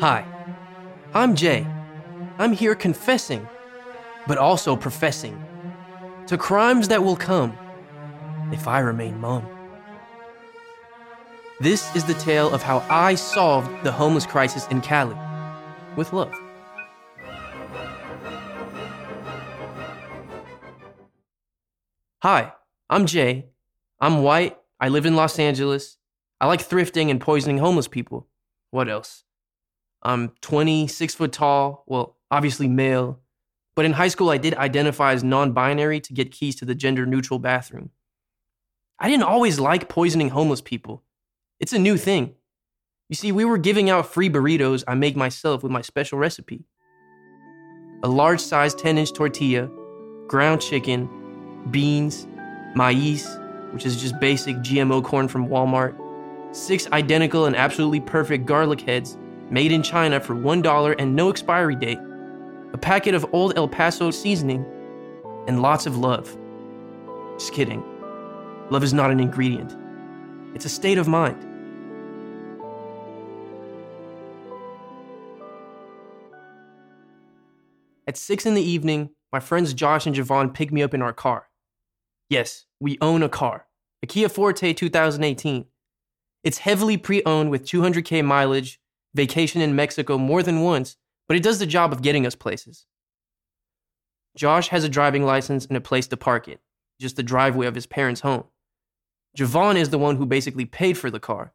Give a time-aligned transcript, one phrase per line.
[0.00, 0.24] Hi,
[1.12, 1.66] I'm Jay.
[2.38, 3.48] I'm here confessing,
[4.28, 5.42] but also professing
[6.28, 7.58] to crimes that will come
[8.52, 9.44] if I remain mum.
[11.58, 15.16] This is the tale of how I solved the homeless crisis in Cali
[15.96, 16.32] with love.
[22.22, 22.52] Hi,
[22.88, 23.46] I'm Jay.
[24.00, 24.56] I'm white.
[24.78, 25.96] I live in Los Angeles.
[26.40, 28.28] I like thrifting and poisoning homeless people.
[28.70, 29.24] What else?
[30.02, 33.20] I'm 26 foot tall, well, obviously male.
[33.74, 36.74] But in high school, I did identify as non binary to get keys to the
[36.74, 37.90] gender neutral bathroom.
[38.98, 41.04] I didn't always like poisoning homeless people.
[41.60, 42.34] It's a new thing.
[43.08, 46.64] You see, we were giving out free burritos I make myself with my special recipe
[48.02, 49.68] a large sized 10 inch tortilla,
[50.28, 51.08] ground chicken,
[51.70, 52.26] beans,
[52.74, 53.28] maize,
[53.72, 55.96] which is just basic GMO corn from Walmart,
[56.54, 59.18] six identical and absolutely perfect garlic heads
[59.50, 61.98] made in China for $1 and no expiry date,
[62.72, 64.64] a packet of old El Paso seasoning,
[65.46, 66.36] and lots of love.
[67.38, 67.82] Just kidding.
[68.70, 69.76] Love is not an ingredient,
[70.54, 71.44] it's a state of mind.
[78.06, 81.12] At 6 in the evening, my friends Josh and Jevon pick me up in our
[81.12, 81.48] car.
[82.30, 83.66] Yes, we own a car,
[84.02, 85.66] a Kia Forte 2018.
[86.44, 88.80] It's heavily pre owned with 200k mileage,
[89.14, 92.86] vacation in Mexico more than once, but it does the job of getting us places.
[94.36, 96.60] Josh has a driving license and a place to park it,
[97.00, 98.44] just the driveway of his parents' home.
[99.36, 101.52] Jevon is the one who basically paid for the car.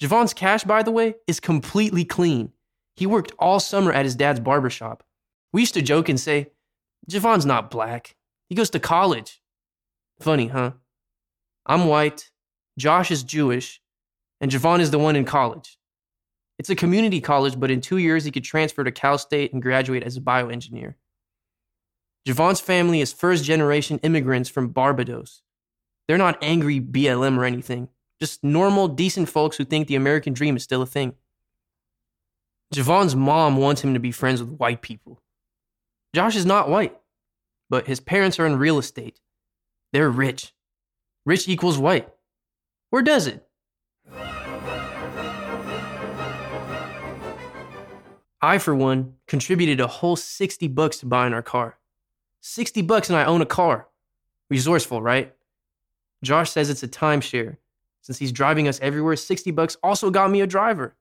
[0.00, 2.52] Jevon's cash, by the way, is completely clean.
[2.94, 5.02] He worked all summer at his dad's barbershop.
[5.52, 6.50] We used to joke and say,
[7.10, 8.16] Jevon's not black.
[8.48, 9.40] He goes to college.
[10.20, 10.72] Funny, huh?
[11.66, 12.30] I'm white,
[12.78, 13.80] Josh is Jewish,
[14.40, 15.77] and Jevon is the one in college.
[16.58, 19.62] It's a community college, but in two years he could transfer to Cal State and
[19.62, 20.94] graduate as a bioengineer.
[22.26, 25.42] Jevon's family is first generation immigrants from Barbados.
[26.06, 27.88] They're not angry BLM or anything,
[28.20, 31.14] just normal, decent folks who think the American dream is still a thing.
[32.74, 35.22] Jevon's mom wants him to be friends with white people.
[36.14, 36.94] Josh is not white,
[37.70, 39.20] but his parents are in real estate.
[39.92, 40.54] They're rich.
[41.24, 42.08] Rich equals white.
[42.92, 43.47] Or does it?
[48.40, 51.78] I, for one, contributed a whole 60 bucks to buying our car.
[52.40, 53.88] 60 bucks and I own a car.
[54.48, 55.34] Resourceful, right?
[56.22, 57.56] Josh says it's a timeshare.
[58.00, 60.94] Since he's driving us everywhere, 60 bucks also got me a driver.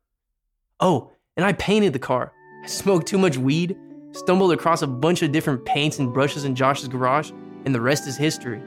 [0.79, 2.33] Oh, and I painted the car.
[2.63, 3.77] I smoked too much weed,
[4.11, 7.31] stumbled across a bunch of different paints and brushes in Josh's garage,
[7.65, 8.61] and the rest is history.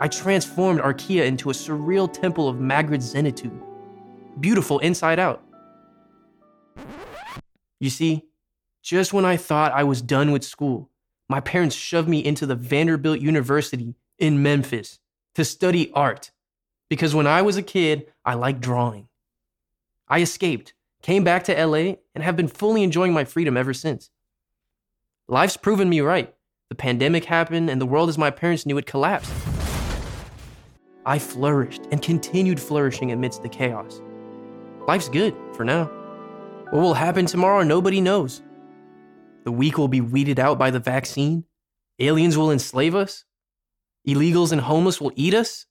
[0.00, 3.60] I transformed our Kia into a surreal temple of Magritte zenitude.
[4.40, 5.42] Beautiful inside out.
[7.80, 8.24] You see,
[8.82, 10.90] just when I thought I was done with school,
[11.28, 14.98] my parents shoved me into the Vanderbilt University in Memphis
[15.34, 16.30] to study art.
[16.88, 19.08] Because when I was a kid, I liked drawing.
[20.08, 20.72] I escaped,
[21.02, 24.10] came back to LA, and have been fully enjoying my freedom ever since.
[25.28, 26.32] Life's proven me right.
[26.68, 29.32] The pandemic happened, and the world as my parents knew it collapsed.
[31.04, 34.00] I flourished and continued flourishing amidst the chaos.
[34.86, 36.05] Life's good for now.
[36.70, 38.42] What will happen tomorrow, nobody knows.
[39.44, 41.44] The weak will be weeded out by the vaccine.
[41.98, 43.24] Aliens will enslave us.
[44.06, 45.66] Illegals and homeless will eat us.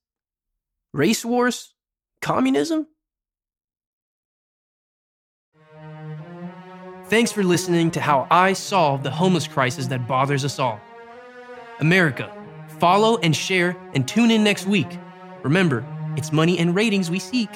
[0.94, 1.74] Race wars?
[2.22, 2.88] Communism?
[7.06, 10.80] Thanks for listening to how I solve the homeless crisis that bothers us all.
[11.80, 12.32] America,
[12.80, 14.88] follow and share and tune in next week
[15.46, 15.86] Remember,
[16.18, 17.52] it's money and ratings we seek.